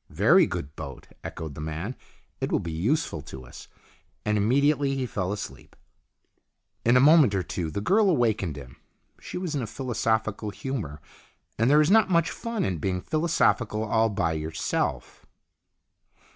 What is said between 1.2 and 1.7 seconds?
echoed the